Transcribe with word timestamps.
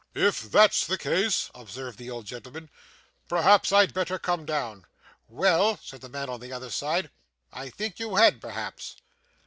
'If 0.15 0.51
that's 0.51 0.87
the 0.87 0.97
case,' 0.97 1.51
observed 1.53 1.99
the 1.99 2.09
old 2.09 2.25
gentleman, 2.25 2.71
'perhaps 3.29 3.71
I'd 3.71 3.93
better 3.93 4.17
come 4.17 4.47
down.' 4.47 4.85
'Well,' 5.27 5.77
said 5.77 6.01
the 6.01 6.09
man 6.09 6.27
on 6.27 6.39
the 6.39 6.51
other 6.51 6.71
side, 6.71 7.11
'I 7.53 7.69
think 7.69 7.99
you 7.99 8.15
had, 8.15 8.41
perhaps. 8.41 8.95